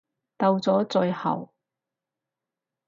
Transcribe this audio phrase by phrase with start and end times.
[0.35, 1.53] 到咗最後